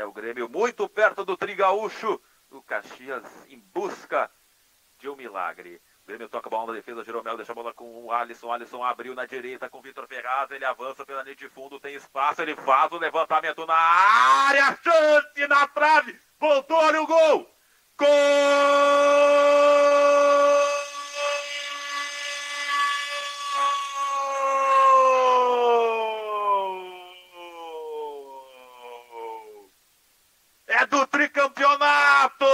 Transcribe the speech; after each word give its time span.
É 0.00 0.04
o 0.06 0.12
Grêmio 0.12 0.48
muito 0.48 0.88
perto 0.88 1.26
do 1.26 1.36
Trigaúcho. 1.36 2.18
O 2.50 2.62
Caxias 2.62 3.22
em 3.50 3.58
busca 3.58 4.30
de 4.98 5.10
um 5.10 5.14
milagre. 5.14 5.78
O 6.02 6.06
Grêmio 6.06 6.26
toca 6.26 6.48
a 6.48 6.50
bola 6.50 6.68
na 6.68 6.72
defesa, 6.72 7.04
Jeromel 7.04 7.36
deixa 7.36 7.52
a 7.52 7.54
bola 7.54 7.74
com 7.74 8.06
o 8.06 8.10
Alisson. 8.10 8.50
Alisson 8.50 8.82
abriu 8.82 9.14
na 9.14 9.26
direita 9.26 9.68
com 9.68 9.78
o 9.78 9.82
Vitor 9.82 10.06
Ferraz. 10.06 10.50
Ele 10.52 10.64
avança 10.64 11.04
pela 11.04 11.22
linha 11.22 11.36
de 11.36 11.50
fundo, 11.50 11.78
tem 11.78 11.94
espaço. 11.94 12.40
Ele 12.40 12.56
faz 12.56 12.90
o 12.92 12.98
levantamento 12.98 13.66
na 13.66 13.74
área. 13.74 14.78
Chance 14.82 15.46
na 15.46 15.68
trave. 15.68 16.18
Voltou, 16.38 16.78
olha 16.78 17.02
o 17.02 17.06
gol. 17.06 17.54
Gol! 17.98 18.08
É 30.80 30.86
do 30.86 31.04
tricampeonato! 31.08 32.46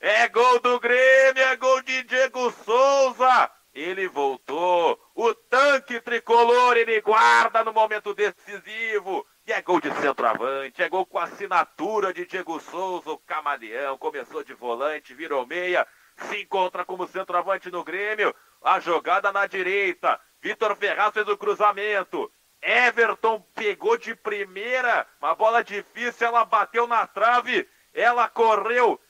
É 0.00 0.26
gol 0.28 0.58
do 0.58 0.80
Grêmio, 0.80 1.42
é 1.42 1.54
gol 1.54 1.82
de 1.82 2.02
Diego 2.04 2.50
Souza. 2.64 3.50
Ele 3.74 4.08
voltou. 4.08 4.98
O 5.14 5.34
tanque 5.34 6.00
tricolor 6.38 6.76
ele 6.76 7.00
guarda 7.00 7.64
no 7.64 7.72
momento 7.72 8.14
decisivo. 8.14 9.26
E 9.46 9.52
é 9.52 9.60
gol 9.62 9.80
de 9.80 9.90
centroavante, 9.94 10.82
é 10.82 10.88
gol 10.88 11.06
com 11.06 11.18
assinatura 11.18 12.12
de 12.12 12.26
Diego 12.26 12.60
Souza, 12.60 13.10
o 13.10 13.18
camaleão. 13.18 13.98
Começou 13.98 14.44
de 14.44 14.52
volante, 14.54 15.14
virou 15.14 15.46
meia, 15.46 15.86
se 16.16 16.42
encontra 16.42 16.84
como 16.84 17.08
centroavante 17.08 17.70
no 17.70 17.82
Grêmio. 17.82 18.34
A 18.62 18.78
jogada 18.78 19.32
na 19.32 19.46
direita. 19.46 20.20
Vitor 20.40 20.76
Ferraz 20.76 21.12
fez 21.12 21.26
o 21.26 21.36
cruzamento. 21.36 22.30
Everton 22.60 23.44
pegou 23.54 23.96
de 23.96 24.14
primeira, 24.14 25.06
uma 25.20 25.34
bola 25.34 25.62
difícil, 25.62 26.26
ela 26.26 26.44
bateu 26.44 26.88
na 26.88 27.06
trave, 27.06 27.68
ela 27.94 28.28
correu 28.28 29.00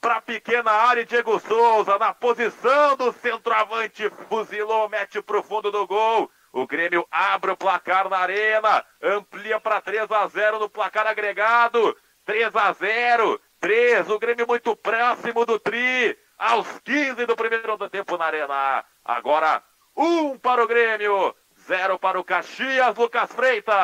para 0.00 0.16
a 0.16 0.22
pequena 0.22 0.70
área 0.70 1.02
e 1.02 1.04
Diego 1.04 1.38
Souza 1.38 1.98
na 1.98 2.14
posição 2.14 2.96
do 2.96 3.12
centroavante, 3.12 4.10
fuzilou, 4.28 4.88
mete 4.88 5.20
pro 5.20 5.42
fundo 5.42 5.70
do 5.70 5.86
gol. 5.86 6.30
O 6.54 6.68
Grêmio 6.68 7.04
abre 7.10 7.50
o 7.50 7.56
placar 7.56 8.08
na 8.08 8.18
arena, 8.18 8.84
amplia 9.02 9.58
para 9.58 9.80
3 9.80 10.08
a 10.08 10.24
0 10.28 10.60
no 10.60 10.68
placar 10.68 11.04
agregado. 11.04 11.96
3 12.24 12.54
a 12.54 12.72
0, 12.72 13.40
3, 13.58 14.08
o 14.08 14.18
Grêmio 14.20 14.46
muito 14.46 14.76
próximo 14.76 15.44
do 15.44 15.58
tri, 15.58 16.16
aos 16.38 16.78
15 16.84 17.26
do 17.26 17.34
primeiro 17.34 17.76
tempo 17.90 18.16
na 18.16 18.26
arena. 18.26 18.84
Agora, 19.04 19.64
um 19.96 20.38
para 20.38 20.62
o 20.62 20.68
Grêmio, 20.68 21.34
zero 21.66 21.98
para 21.98 22.20
o 22.20 22.24
Caxias, 22.24 22.94
Lucas 22.94 23.32
Freitas. 23.32 23.74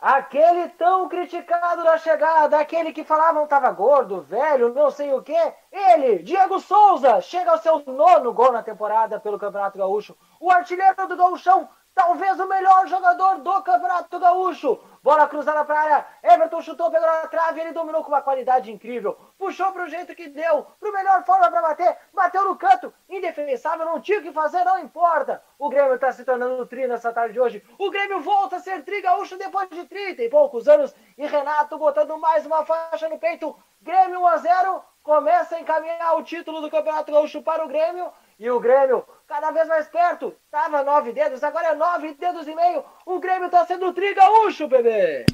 Aquele 0.00 0.68
tão 0.70 1.08
criticado 1.08 1.84
da 1.84 1.96
chegada, 1.96 2.58
aquele 2.58 2.92
que 2.92 3.04
falavam 3.04 3.46
tava 3.46 3.70
gordo, 3.70 4.20
velho, 4.20 4.74
não 4.74 4.90
sei 4.90 5.12
o 5.12 5.22
que. 5.22 5.52
Ele, 5.70 6.18
Diego 6.24 6.58
Souza, 6.58 7.20
chega 7.20 7.52
ao 7.52 7.58
seu 7.58 7.84
nono 7.86 8.32
gol 8.32 8.50
na 8.50 8.64
temporada 8.64 9.20
pelo 9.20 9.38
Campeonato 9.38 9.78
Gaúcho. 9.78 10.16
O 10.38 10.50
artilheiro 10.50 11.06
do 11.08 11.16
Gauchão, 11.16 11.68
talvez 11.94 12.38
o 12.38 12.46
melhor 12.46 12.86
jogador 12.86 13.38
do 13.38 13.62
Campeonato 13.62 14.18
Gaúcho. 14.18 14.78
Bola 15.02 15.26
cruzada 15.28 15.64
para 15.64 15.78
a 15.78 15.82
área, 15.82 16.06
Everton 16.22 16.60
chutou, 16.60 16.90
pegou 16.90 17.06
na 17.06 17.28
trave, 17.28 17.60
ele 17.60 17.72
dominou 17.72 18.02
com 18.02 18.10
uma 18.10 18.20
qualidade 18.20 18.70
incrível. 18.70 19.16
Puxou 19.38 19.72
para 19.72 19.84
o 19.84 19.88
jeito 19.88 20.14
que 20.14 20.28
deu, 20.28 20.66
para 20.78 20.92
melhor 20.92 21.24
forma 21.24 21.50
para 21.50 21.62
bater, 21.62 21.96
bateu 22.12 22.44
no 22.44 22.56
canto, 22.56 22.92
indefensável, 23.08 23.86
não 23.86 24.00
tinha 24.00 24.18
o 24.18 24.22
que 24.22 24.32
fazer, 24.32 24.64
não 24.64 24.78
importa. 24.80 25.42
O 25.58 25.68
Grêmio 25.70 25.94
está 25.94 26.12
se 26.12 26.24
tornando 26.24 26.66
tri 26.66 26.86
nessa 26.86 27.12
tarde 27.12 27.34
de 27.34 27.40
hoje. 27.40 27.64
O 27.78 27.90
Grêmio 27.90 28.20
volta 28.20 28.56
a 28.56 28.60
ser 28.60 28.84
tri 28.84 29.00
gaúcho 29.00 29.38
depois 29.38 29.68
de 29.70 29.84
30 29.86 30.22
e 30.22 30.28
poucos 30.28 30.68
anos. 30.68 30.94
E 31.16 31.26
Renato 31.26 31.78
botando 31.78 32.18
mais 32.18 32.44
uma 32.44 32.66
faixa 32.66 33.08
no 33.08 33.18
peito. 33.18 33.56
Grêmio 33.80 34.20
1 34.20 34.26
a 34.26 34.36
0 34.38 34.84
começa 35.02 35.54
a 35.54 35.60
encaminhar 35.60 36.16
o 36.16 36.24
título 36.24 36.60
do 36.60 36.68
Campeonato 36.68 37.12
Gaúcho 37.12 37.40
para 37.42 37.64
o 37.64 37.68
Grêmio. 37.68 38.12
E 38.38 38.50
o 38.50 38.60
Grêmio 38.60 39.04
cada 39.26 39.50
vez 39.50 39.66
mais 39.66 39.88
perto. 39.88 40.34
Tava 40.50 40.84
nove 40.84 41.12
dedos, 41.12 41.42
agora 41.42 41.68
é 41.68 41.74
nove 41.74 42.14
dedos 42.14 42.46
e 42.46 42.54
meio. 42.54 42.84
O 43.04 43.18
Grêmio 43.18 43.50
tá 43.50 43.66
sendo 43.66 43.92
tri 43.92 44.14
gaúcho, 44.14 44.68
bebê. 44.68 45.26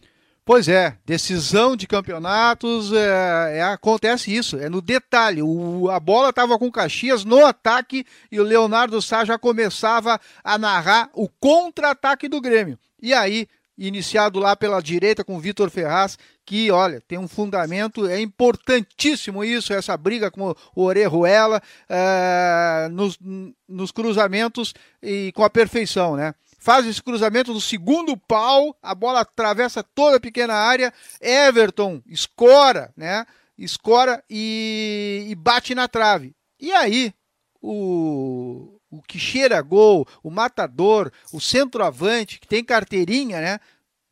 Pois 0.45 0.67
é, 0.69 0.97
decisão 1.05 1.77
de 1.77 1.87
campeonatos, 1.87 2.93
é, 2.93 3.59
é, 3.59 3.63
acontece 3.63 4.35
isso, 4.35 4.59
é 4.59 4.69
no 4.69 4.83
detalhe. 4.83 5.41
O, 5.41 5.89
a 5.89 6.01
bola 6.01 6.31
estava 6.31 6.59
com 6.59 6.67
o 6.67 6.73
Caxias 6.73 7.25
no 7.25 7.47
ataque 7.47 8.05
e 8.31 8.41
o 8.41 8.43
Leonardo 8.43 9.01
Sá 9.01 9.25
já 9.25 9.39
começava 9.39 10.21
a 10.43 10.59
narrar 10.59 11.11
o 11.15 11.29
contra-ataque 11.29 12.29
do 12.29 12.41
Grêmio. 12.41 12.77
E 13.01 13.15
aí 13.15 13.47
iniciado 13.79 14.39
lá 14.39 14.55
pela 14.57 14.83
direita 14.83 15.25
com 15.25 15.37
o 15.37 15.41
Vitor 15.41 15.71
Ferraz, 15.71 16.19
que, 16.45 16.71
olha, 16.71 17.01
tem 17.01 17.19
um 17.19 17.29
fundamento, 17.29 18.07
é 18.07 18.21
importantíssimo 18.21 19.45
isso, 19.45 19.73
essa 19.73 19.97
briga 19.97 20.31
com 20.31 20.55
o 20.75 20.83
Orejuela 20.83 21.63
é, 21.89 22.89
nos, 22.91 23.19
nos 23.69 23.93
cruzamentos 23.93 24.75
e 25.03 25.33
com 25.33 25.45
a 25.45 25.51
perfeição, 25.51 26.17
né? 26.17 26.35
Faz 26.59 26.87
esse 26.87 27.03
cruzamento 27.03 27.53
no 27.53 27.61
segundo 27.61 28.17
pau, 28.17 28.77
a 28.81 28.95
bola 28.95 29.21
atravessa 29.21 29.83
toda 29.83 30.17
a 30.17 30.21
pequena 30.21 30.55
área, 30.55 30.93
Everton 31.21 32.01
escora, 32.07 32.93
né? 32.97 33.27
Escora 33.59 34.23
e, 34.31 35.27
e 35.29 35.35
bate 35.35 35.75
na 35.75 35.89
trave. 35.89 36.35
E 36.61 36.73
aí, 36.73 37.13
o, 37.61 38.79
o 38.91 39.03
que 39.03 39.19
cheira 39.19 39.61
gol, 39.61 40.07
o 40.23 40.31
matador, 40.31 41.11
o 41.33 41.41
centroavante, 41.41 42.39
que 42.39 42.47
tem 42.47 42.65
carteirinha, 42.65 43.41
né? 43.41 43.61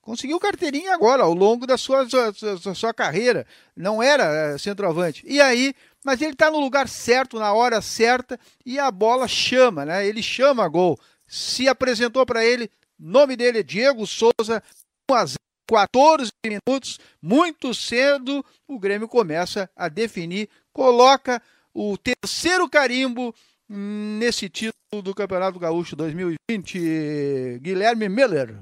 Conseguiu 0.02 0.40
carteirinha 0.40 0.94
agora, 0.94 1.22
ao 1.22 1.34
longo 1.34 1.66
da 1.66 1.76
sua, 1.76 2.06
sua, 2.08 2.74
sua 2.74 2.94
carreira. 2.94 3.46
Não 3.76 4.02
era 4.02 4.24
eh, 4.24 4.58
centroavante. 4.58 5.22
E 5.26 5.40
aí, 5.40 5.74
mas 6.04 6.22
ele 6.22 6.32
está 6.32 6.50
no 6.50 6.58
lugar 6.58 6.88
certo, 6.88 7.38
na 7.38 7.52
hora 7.52 7.82
certa, 7.82 8.38
e 8.64 8.78
a 8.78 8.90
bola 8.90 9.28
chama, 9.28 9.84
né? 9.84 10.06
Ele 10.06 10.22
chama 10.22 10.66
gol. 10.68 10.98
Se 11.26 11.68
apresentou 11.68 12.24
para 12.24 12.44
ele, 12.44 12.70
nome 12.98 13.36
dele 13.36 13.60
é 13.60 13.62
Diego 13.62 14.06
Souza, 14.06 14.62
1 15.10 15.14
a 15.14 15.24
0, 15.26 15.38
14 15.70 16.30
minutos, 16.44 16.98
muito 17.22 17.72
cedo, 17.72 18.44
o 18.66 18.78
Grêmio 18.78 19.06
começa 19.06 19.70
a 19.76 19.88
definir, 19.88 20.48
coloca 20.72 21.40
o 21.72 21.96
terceiro 21.96 22.68
carimbo 22.68 23.32
nesse 23.68 24.48
título 24.48 25.00
do 25.02 25.14
Campeonato 25.14 25.60
Gaúcho 25.60 25.94
2020. 25.94 27.60
Guilherme 27.60 28.08
Miller. 28.08 28.58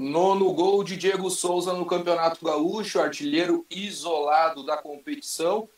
Nono 0.00 0.50
gol 0.54 0.82
de 0.82 0.96
Diego 0.96 1.28
Souza 1.28 1.74
no 1.74 1.84
Campeonato 1.84 2.42
Gaúcho, 2.42 2.98
artilheiro 2.98 3.66
isolado 3.68 4.64
da 4.64 4.78
competição. 4.78 5.68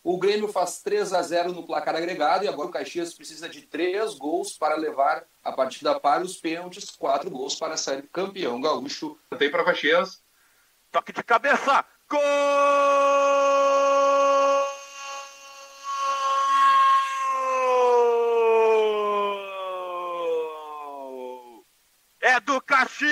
O 0.00 0.16
Grêmio 0.16 0.46
faz 0.46 0.80
3 0.80 1.12
a 1.12 1.20
0 1.20 1.52
no 1.52 1.66
placar 1.66 1.96
agregado 1.96 2.44
e 2.44 2.48
agora 2.48 2.68
o 2.68 2.70
Caxias 2.70 3.14
precisa 3.14 3.48
de 3.48 3.62
três 3.62 4.14
gols 4.14 4.56
para 4.56 4.76
levar 4.76 5.24
a 5.42 5.50
partida 5.50 5.98
para 5.98 6.22
os 6.22 6.36
pênaltis, 6.36 6.88
quatro 6.88 7.28
gols 7.30 7.56
para 7.56 7.76
sair 7.76 8.08
campeão 8.12 8.60
gaúcho. 8.60 9.18
Tem 9.36 9.50
para 9.50 9.64
Caxias. 9.64 10.22
Toque 10.92 11.12
de 11.12 11.24
cabeça. 11.24 11.84
Gol! 12.08 13.57
Do 22.40 22.60
Caxias! 22.60 23.08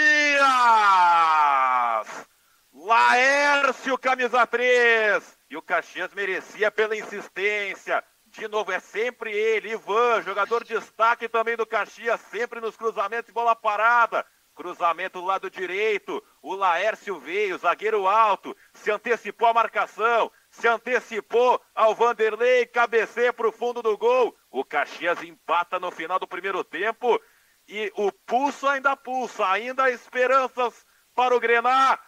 Laércio, 2.73 3.99
camisa 3.99 4.47
3. 4.47 5.39
E 5.51 5.57
o 5.57 5.63
Caxias 5.63 6.13
merecia 6.15 6.71
pela 6.71 6.97
insistência. 6.97 8.05
De 8.27 8.47
novo, 8.49 8.71
é 8.71 8.79
sempre 8.79 9.33
ele, 9.33 9.73
Ivan, 9.73 10.23
jogador 10.23 10.63
de 10.63 10.75
destaque 10.75 11.29
também 11.29 11.57
do 11.57 11.67
Caxias, 11.67 12.21
sempre 12.31 12.61
nos 12.61 12.77
cruzamentos 12.77 13.33
bola 13.33 13.57
parada. 13.57 14.25
Cruzamento 14.55 15.21
do 15.21 15.27
lado 15.27 15.51
direito. 15.51 16.23
O 16.43 16.55
Laércio 16.55 17.19
veio, 17.19 17.59
zagueiro 17.59 18.07
alto, 18.07 18.57
se 18.73 18.91
antecipou 18.91 19.49
a 19.49 19.55
marcação, 19.55 20.31
se 20.51 20.67
antecipou 20.67 21.61
ao 21.75 21.95
Vanderlei, 21.95 22.67
cabeceia 22.67 23.33
para 23.33 23.49
o 23.49 23.53
fundo 23.53 23.83
do 23.83 23.97
gol. 23.99 24.37
O 24.51 24.65
Caxias 24.65 25.23
empata 25.23 25.79
no 25.79 25.91
final 25.91 26.19
do 26.19 26.27
primeiro 26.27 26.65
tempo 26.65 27.21
e 27.69 27.93
o 27.97 28.13
pulso 28.27 28.67
ainda 28.67 28.97
pulsa, 28.97 29.47
ainda 29.47 29.85
há 29.85 29.91
esperanças 29.91 30.85
para 31.15 31.35
o 31.35 31.41
Grenar. 31.41 32.01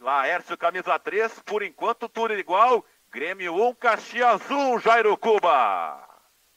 Laércio, 0.00 0.56
camisa 0.56 0.98
3, 0.98 1.40
por 1.44 1.62
enquanto 1.62 2.08
tudo 2.08 2.34
igual. 2.34 2.84
Grêmio 3.10 3.54
1, 3.68 3.74
Caxias 3.74 4.42
1, 4.50 4.78
Jairo 4.80 5.16
Cuba. 5.16 6.06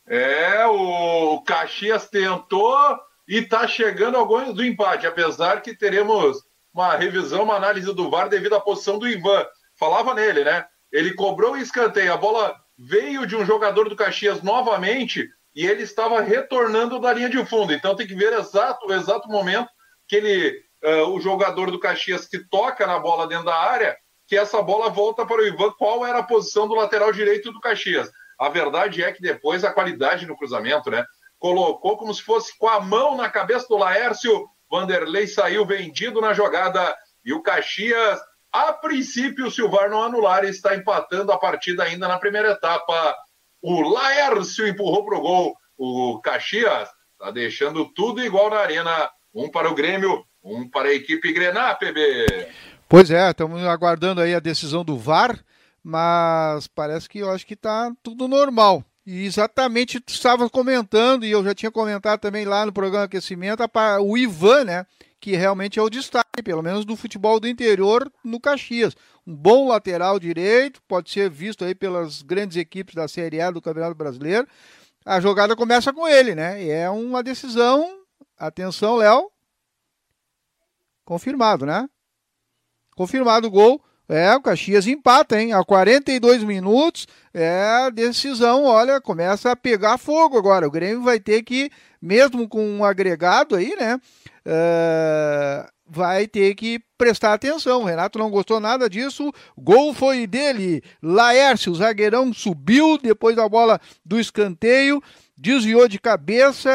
É, 0.07 0.65
o 0.65 1.41
Caxias 1.41 2.09
tentou 2.09 2.99
e 3.27 3.37
está 3.37 3.67
chegando 3.67 4.17
ao 4.17 4.25
gol 4.25 4.53
do 4.53 4.63
empate, 4.63 5.05
apesar 5.05 5.61
que 5.61 5.75
teremos 5.75 6.37
uma 6.73 6.95
revisão, 6.95 7.43
uma 7.43 7.55
análise 7.55 7.93
do 7.93 8.09
VAR 8.09 8.29
devido 8.29 8.55
à 8.55 8.61
posição 8.61 8.97
do 8.97 9.07
Ivan. 9.07 9.45
Falava 9.77 10.13
nele, 10.13 10.43
né? 10.43 10.65
Ele 10.91 11.13
cobrou 11.13 11.53
o 11.53 11.57
escanteio, 11.57 12.13
a 12.13 12.17
bola 12.17 12.55
veio 12.77 13.27
de 13.27 13.35
um 13.35 13.45
jogador 13.45 13.89
do 13.89 13.95
Caxias 13.95 14.41
novamente 14.41 15.29
e 15.59 15.67
ele 15.67 15.83
estava 15.83 16.21
retornando 16.21 17.01
da 17.01 17.11
linha 17.11 17.29
de 17.29 17.45
fundo. 17.45 17.73
Então 17.73 17.93
tem 17.93 18.07
que 18.07 18.15
ver 18.15 18.31
exato, 18.31 18.87
o 18.87 18.93
exato 18.93 19.27
momento 19.27 19.67
que 20.07 20.15
ele 20.15 20.57
uh, 20.81 21.09
o 21.09 21.19
jogador 21.19 21.69
do 21.69 21.77
Caxias 21.77 22.25
que 22.25 22.39
toca 22.47 22.87
na 22.87 22.97
bola 22.97 23.27
dentro 23.27 23.43
da 23.43 23.55
área, 23.57 23.93
que 24.25 24.37
essa 24.37 24.61
bola 24.61 24.89
volta 24.89 25.25
para 25.25 25.41
o 25.41 25.45
Ivan. 25.45 25.73
Qual 25.77 26.07
era 26.07 26.19
a 26.19 26.23
posição 26.23 26.65
do 26.65 26.75
lateral 26.75 27.11
direito 27.11 27.51
do 27.51 27.59
Caxias? 27.59 28.09
A 28.39 28.47
verdade 28.47 29.03
é 29.03 29.11
que 29.11 29.21
depois 29.21 29.65
a 29.65 29.73
qualidade 29.73 30.25
no 30.25 30.37
cruzamento, 30.37 30.89
né? 30.89 31.03
Colocou 31.37 31.97
como 31.97 32.13
se 32.13 32.23
fosse 32.23 32.57
com 32.57 32.69
a 32.69 32.79
mão 32.79 33.17
na 33.17 33.29
cabeça 33.29 33.67
do 33.67 33.75
Laércio. 33.75 34.47
Vanderlei 34.71 35.27
saiu 35.27 35.65
vendido 35.65 36.21
na 36.21 36.31
jogada 36.31 36.95
e 37.25 37.33
o 37.33 37.43
Caxias, 37.43 38.17
a 38.49 38.71
princípio, 38.71 39.51
se 39.51 39.61
o 39.61 39.69
VAR 39.69 39.89
não 39.89 40.03
anular, 40.03 40.45
está 40.45 40.73
empatando 40.73 41.33
a 41.33 41.37
partida 41.37 41.83
ainda 41.83 42.07
na 42.07 42.17
primeira 42.17 42.51
etapa. 42.51 43.13
O 43.61 43.81
Laércio 43.81 44.67
empurrou 44.67 45.05
para 45.05 45.17
o 45.17 45.21
gol. 45.21 45.55
O 45.77 46.19
Caxias 46.21 46.89
está 47.13 47.31
deixando 47.31 47.85
tudo 47.85 48.23
igual 48.23 48.49
na 48.49 48.57
arena. 48.57 49.09
Um 49.33 49.49
para 49.49 49.69
o 49.69 49.75
Grêmio, 49.75 50.25
um 50.43 50.67
para 50.67 50.89
a 50.89 50.93
equipe 50.93 51.31
Grená, 51.31 51.75
PB. 51.75 52.47
Pois 52.87 53.11
é, 53.11 53.29
estamos 53.29 53.63
aguardando 53.63 54.21
aí 54.21 54.33
a 54.33 54.39
decisão 54.39 54.83
do 54.83 54.97
VAR, 54.97 55.39
mas 55.83 56.65
parece 56.67 57.07
que 57.07 57.19
eu 57.19 57.29
acho 57.29 57.45
que 57.45 57.53
está 57.53 57.91
tudo 58.01 58.27
normal. 58.27 58.83
E 59.05 59.25
exatamente 59.25 59.99
tu 59.99 60.09
estava 60.09 60.49
comentando, 60.49 61.25
e 61.25 61.31
eu 61.31 61.43
já 61.43 61.53
tinha 61.53 61.71
comentado 61.71 62.19
também 62.19 62.45
lá 62.45 62.65
no 62.65 62.73
programa 62.73 63.05
Aquecimento, 63.05 63.63
o 64.01 64.17
Ivan, 64.17 64.63
né? 64.65 64.85
Que 65.19 65.35
realmente 65.35 65.77
é 65.79 65.81
o 65.81 65.89
destaque, 65.89 66.28
pelo 66.41 66.61
menos 66.61 66.85
do 66.85 66.95
futebol 66.95 67.39
do 67.39 67.47
interior 67.47 68.11
no 68.23 68.39
Caxias. 68.39 68.95
Um 69.25 69.35
bom 69.35 69.67
lateral 69.67 70.19
direito, 70.19 70.81
pode 70.87 71.09
ser 71.09 71.29
visto 71.29 71.63
aí 71.63 71.75
pelas 71.75 72.21
grandes 72.21 72.57
equipes 72.57 72.95
da 72.95 73.07
Série 73.07 73.41
A 73.41 73.51
do 73.51 73.61
Campeonato 73.61 73.95
Brasileiro. 73.95 74.47
A 75.05 75.19
jogada 75.19 75.55
começa 75.55 75.93
com 75.93 76.07
ele, 76.07 76.35
né? 76.35 76.63
E 76.63 76.69
é 76.69 76.89
uma 76.89 77.23
decisão. 77.23 77.99
Atenção, 78.37 78.95
Léo. 78.97 79.31
Confirmado, 81.05 81.65
né? 81.65 81.89
Confirmado 82.95 83.47
o 83.47 83.51
gol. 83.51 83.83
É, 84.09 84.35
o 84.35 84.41
Caxias 84.41 84.87
empata, 84.87 85.39
hein? 85.39 85.53
A 85.53 85.63
42 85.63 86.43
minutos, 86.43 87.05
é 87.31 87.63
a 87.85 87.91
decisão, 87.91 88.63
olha, 88.63 88.99
começa 88.99 89.51
a 89.51 89.55
pegar 89.55 89.99
fogo 89.99 90.35
agora. 90.35 90.67
O 90.67 90.71
Grêmio 90.71 91.03
vai 91.03 91.19
ter 91.19 91.43
que, 91.43 91.69
mesmo 92.01 92.49
com 92.49 92.67
um 92.67 92.83
agregado 92.83 93.55
aí, 93.55 93.75
né? 93.75 94.01
É, 94.43 95.69
vai 95.89 96.27
ter 96.27 96.53
que 96.55 96.79
prestar 96.97 97.33
atenção. 97.33 97.81
O 97.81 97.85
Renato 97.85 98.19
não 98.19 98.29
gostou 98.29 98.59
nada 98.59 98.89
disso. 98.89 99.31
Gol 99.57 99.93
foi 99.93 100.27
dele. 100.27 100.83
Laércio, 101.01 101.71
o 101.71 101.75
zagueirão, 101.75 102.33
subiu 102.33 102.97
depois 102.97 103.35
da 103.35 103.47
bola 103.47 103.79
do 104.05 104.19
escanteio, 104.19 105.01
desviou 105.37 105.87
de 105.87 105.99
cabeça, 105.99 106.69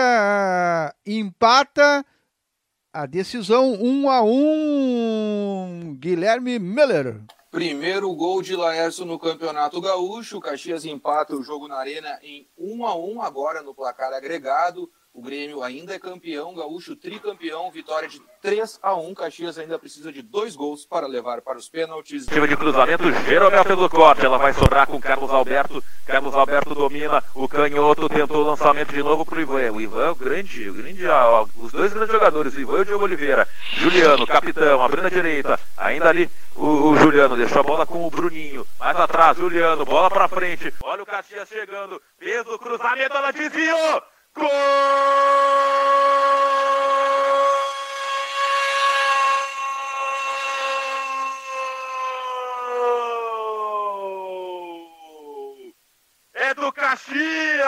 empata 1.07 2.05
a 2.93 3.07
decisão 3.07 3.73
1 3.73 3.87
um 3.87 4.11
a 4.11 4.23
1 4.23 4.31
um, 4.31 5.97
Guilherme 5.99 6.59
Miller. 6.59 7.23
Primeiro 7.51 8.13
gol 8.15 8.43
de 8.43 8.57
Laércio 8.57 9.05
no 9.05 9.19
Campeonato 9.19 9.81
Gaúcho. 9.81 10.39
O 10.39 10.41
Caxias 10.41 10.85
empata 10.85 11.37
o 11.37 11.43
jogo 11.43 11.69
na 11.69 11.77
Arena 11.77 12.19
em 12.23 12.49
1 12.59 12.77
um 12.77 12.87
a 12.87 12.97
1 12.97 13.23
agora 13.23 13.63
no 13.63 13.75
placar 13.75 14.13
agregado. 14.13 14.91
O 15.15 15.23
Grêmio 15.23 15.63
ainda 15.63 15.95
é 15.95 15.99
campeão, 16.01 16.53
Gaúcho 16.57 16.97
tricampeão, 16.97 17.71
vitória 17.71 18.09
de 18.09 18.21
3 18.43 18.81
a 18.83 18.97
1 18.97 19.15
Caxias 19.15 19.57
ainda 19.57 19.79
precisa 19.79 20.13
de 20.13 20.21
dois 20.21 20.57
gols 20.57 20.85
para 20.85 21.07
levar 21.07 21.41
para 21.41 21.57
os 21.57 21.69
pênaltis. 21.69 22.27
Time 22.27 22.49
de 22.49 22.57
cruzamento, 22.57 23.05
Jeromel 23.25 23.65
pelo 23.65 23.89
corte, 23.89 24.27
ela 24.27 24.39
vai 24.39 24.53
sobrar 24.53 24.89
com 24.89 25.01
Carlos 25.01 25.31
Alberto. 25.31 25.81
Carlos 26.05 26.35
Alberto 26.35 26.75
domina, 26.75 27.23
o 27.33 27.47
canhoto 27.47 28.09
tentou 28.09 28.43
o 28.43 28.47
lançamento 28.47 28.93
de 28.93 29.05
novo 29.05 29.25
para 29.25 29.39
o 29.39 29.41
Ivan. 29.41 29.71
O 29.71 29.81
Ivan, 29.81 30.11
o 30.11 30.15
grande, 30.17 30.69
o 30.69 30.75
grande, 30.75 31.07
ó, 31.07 31.47
os 31.59 31.71
dois 31.71 31.93
grandes 31.93 32.13
jogadores, 32.13 32.55
o 32.57 32.61
Ivan 32.61 32.79
e 32.79 32.81
o 32.81 32.85
Diogo 32.85 33.05
Oliveira. 33.05 33.47
Juliano, 33.75 34.27
capitão, 34.27 34.83
abrindo 34.83 35.07
a 35.07 35.11
direita, 35.11 35.61
ainda 35.77 36.09
ali 36.09 36.29
o, 36.57 36.91
o, 36.91 36.97
Juliano 36.97 37.37
deixou 37.37 37.61
a 37.61 37.63
bola 37.63 37.87
com 37.87 38.05
o 38.05 38.11
Bruninho. 38.11 38.67
Mais 38.81 38.99
atrás, 38.99 39.37
Juliano, 39.37 39.85
bola 39.85 40.11
para 40.11 40.27
frente. 40.27 40.75
Olha 40.83 41.05
o 41.05 41.07
Caxias 41.07 41.49
chegando, 41.49 42.03
fez 42.19 42.45
o 42.49 42.59
cruzamento, 42.59 43.17
ela 43.17 43.31
desviou. 43.31 44.03
É 56.35 56.55
do 56.55 56.73
Caxias! 56.73 57.65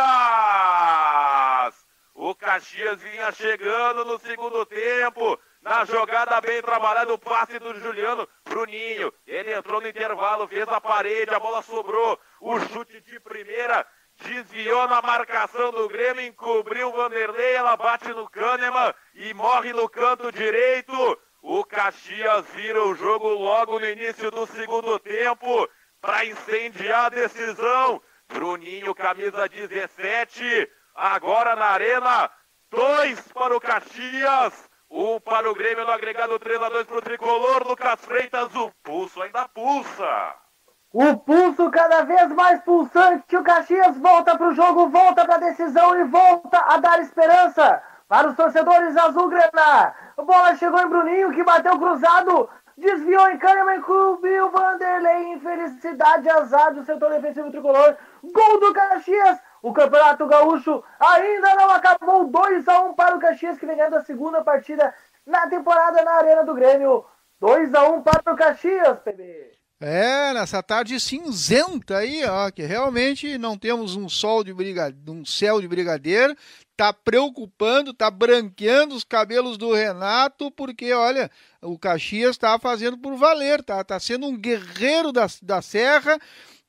O 2.14 2.34
Caxias 2.34 3.00
vinha 3.00 3.30
chegando 3.30 4.04
no 4.04 4.18
segundo 4.18 4.66
tempo. 4.66 5.38
Na 5.62 5.84
jogada 5.84 6.40
bem 6.40 6.60
trabalhada, 6.62 7.12
o 7.12 7.18
passe 7.18 7.58
do 7.58 7.74
Juliano 7.78 8.28
Bruninho. 8.44 9.12
Ele 9.26 9.52
entrou 9.52 9.80
no 9.80 9.88
intervalo, 9.88 10.48
fez 10.48 10.66
a 10.68 10.80
parede, 10.80 11.34
a 11.34 11.40
bola 11.40 11.62
sobrou. 11.62 12.18
O 12.40 12.58
chute 12.60 13.00
de 13.00 13.20
primeira 13.20 13.86
desviou 14.22 14.88
na 14.88 15.02
marcação 15.02 15.70
do 15.70 15.88
Grêmio, 15.88 16.24
encobriu 16.24 16.88
o 16.88 16.92
Vanderlei, 16.92 17.54
ela 17.54 17.76
bate 17.76 18.08
no 18.08 18.28
Kahneman 18.28 18.94
e 19.14 19.34
morre 19.34 19.72
no 19.72 19.88
canto 19.88 20.32
direito. 20.32 21.18
O 21.42 21.64
Caxias 21.64 22.46
vira 22.54 22.82
o 22.82 22.94
jogo 22.94 23.28
logo 23.28 23.78
no 23.78 23.86
início 23.86 24.30
do 24.30 24.46
segundo 24.46 24.98
tempo 24.98 25.68
para 26.00 26.24
incendiar 26.24 27.06
a 27.06 27.10
decisão. 27.10 28.02
Bruninho, 28.28 28.94
camisa 28.94 29.48
17, 29.48 30.70
agora 30.94 31.54
na 31.54 31.66
arena, 31.66 32.30
dois 32.70 33.20
para 33.28 33.56
o 33.56 33.60
Caxias, 33.60 34.68
um 34.90 35.20
para 35.20 35.48
o 35.50 35.54
Grêmio 35.54 35.84
no 35.84 35.92
agregado 35.92 36.38
3 36.38 36.62
a 36.62 36.68
2 36.68 36.86
para 36.86 36.98
o 36.98 37.02
Tricolor. 37.02 37.66
Lucas 37.66 38.04
Freitas, 38.04 38.54
o 38.54 38.72
pulso 38.82 39.22
ainda 39.22 39.48
pulsa. 39.48 40.45
O 40.93 41.17
pulso 41.19 41.71
cada 41.71 42.05
vez 42.05 42.29
mais 42.33 42.61
pulsante. 42.62 43.37
O 43.37 43.43
Caxias 43.43 43.99
volta 43.99 44.37
para 44.37 44.49
o 44.49 44.55
jogo, 44.55 44.88
volta 44.88 45.25
para 45.25 45.35
a 45.35 45.49
decisão 45.50 45.99
e 45.99 46.05
volta 46.05 46.59
a 46.59 46.79
dar 46.79 47.00
esperança 47.00 47.83
para 48.09 48.29
os 48.29 48.37
torcedores 48.37 48.97
azul-grená. 48.97 49.94
A 50.17 50.23
bola 50.23 50.55
chegou 50.56 50.81
em 50.81 50.88
Bruninho, 50.88 51.33
que 51.33 51.43
bateu 51.43 51.79
cruzado, 51.79 52.49
desviou 52.79 53.29
em 53.31 53.38
Kahneman, 53.38 53.81
cobriu 53.81 54.50
Vanderlei. 54.50 55.33
Infelicidade, 55.33 56.31
azar 56.31 56.73
do 56.73 56.85
setor 56.85 57.11
defensivo 57.11 57.50
tricolor. 57.50 57.97
Gol 58.23 58.61
do 58.61 58.73
Caxias. 58.73 59.38
O 59.62 59.73
Campeonato 59.73 60.27
Gaúcho 60.27 60.85
ainda 61.00 61.55
não 61.56 61.71
acabou. 61.73 62.25
2 62.29 62.69
a 62.69 62.81
1 62.83 62.94
para 62.94 63.17
o 63.17 63.19
Caxias, 63.19 63.59
que 63.59 63.67
vem 63.67 63.77
ganhando 63.77 63.97
a 63.97 64.05
segunda 64.05 64.43
partida 64.44 64.94
na 65.27 65.49
temporada 65.49 66.03
na 66.05 66.12
Arena 66.12 66.44
do 66.44 66.55
Grêmio. 66.55 67.05
2 67.41 67.75
a 67.75 67.88
1 67.88 68.03
para 68.03 68.33
o 68.33 68.37
Caxias, 68.37 68.99
PB. 69.00 69.56
É, 69.78 70.32
nessa 70.32 70.62
tarde 70.62 70.99
cinzenta 70.99 71.99
aí, 71.99 72.25
ó, 72.25 72.50
que 72.50 72.62
realmente 72.62 73.37
não 73.37 73.59
temos 73.59 73.95
um 73.95 74.09
sol 74.09 74.42
de 74.42 74.54
brigadeiro, 74.54 75.12
um 75.12 75.23
céu 75.23 75.61
de 75.61 75.68
brigadeiro, 75.68 76.35
tá 76.75 76.95
preocupando, 76.95 77.92
tá 77.92 78.11
branqueando 78.11 78.95
os 78.95 79.04
cabelos 79.04 79.59
do 79.59 79.75
Renato, 79.75 80.50
porque 80.50 80.95
olha, 80.95 81.30
o 81.61 81.78
Caxias 81.78 82.38
tá 82.38 82.59
fazendo 82.59 82.97
por 82.97 83.16
valer, 83.16 83.62
tá, 83.62 83.85
tá 83.85 84.00
sendo 84.00 84.26
um 84.26 84.38
guerreiro 84.38 85.12
da, 85.12 85.26
da 85.42 85.61
serra 85.61 86.18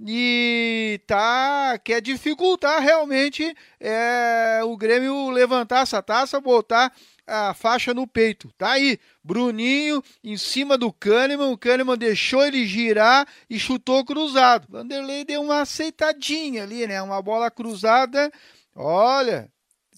e 0.05 0.99
tá 1.07 1.79
quer 1.81 2.01
dificultar 2.01 2.81
realmente 2.81 3.55
é, 3.79 4.59
o 4.65 4.75
Grêmio 4.75 5.29
levantar 5.29 5.83
essa 5.83 6.03
taça, 6.03 6.41
botar 6.41 6.91
a 7.27 7.53
faixa 7.53 7.93
no 7.93 8.07
peito. 8.07 8.51
Tá 8.57 8.71
aí, 8.71 8.97
Bruninho 9.23 10.01
em 10.23 10.37
cima 10.37 10.77
do 10.77 10.91
Kahneman, 10.91 11.51
o 11.51 11.57
Kahneman 11.57 11.97
deixou 11.97 12.45
ele 12.45 12.65
girar 12.65 13.27
e 13.49 13.59
chutou 13.59 14.05
cruzado. 14.05 14.67
Vanderlei 14.69 15.25
deu 15.25 15.41
uma 15.41 15.61
aceitadinha 15.61 16.63
ali, 16.63 16.87
né? 16.87 17.01
Uma 17.01 17.21
bola 17.21 17.51
cruzada. 17.51 18.31
Olha, 18.73 19.51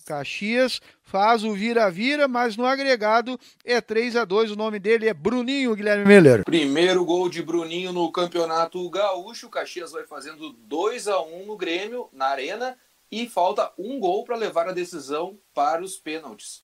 Caxias 0.09 0.81
faz 1.03 1.43
o 1.43 1.53
vira-vira, 1.53 2.27
mas 2.27 2.57
no 2.57 2.65
agregado 2.65 3.39
é 3.63 3.79
3 3.79 4.15
a 4.15 4.25
2 4.25 4.51
O 4.51 4.55
nome 4.55 4.79
dele 4.79 5.07
é 5.07 5.13
Bruninho 5.13 5.75
Guilherme 5.75 6.05
Miller. 6.05 6.43
Primeiro 6.43 7.05
gol 7.05 7.29
de 7.29 7.43
Bruninho 7.43 7.93
no 7.93 8.11
Campeonato 8.11 8.89
Gaúcho. 8.89 9.49
Caxias 9.49 9.91
vai 9.91 10.07
fazendo 10.07 10.51
2 10.51 11.07
a 11.07 11.21
1 11.21 11.45
no 11.45 11.55
Grêmio, 11.55 12.09
na 12.11 12.25
Arena, 12.27 12.75
e 13.11 13.27
falta 13.27 13.71
um 13.77 13.99
gol 13.99 14.23
para 14.23 14.35
levar 14.35 14.67
a 14.67 14.73
decisão 14.73 15.37
para 15.53 15.83
os 15.83 15.97
pênaltis. 15.97 16.57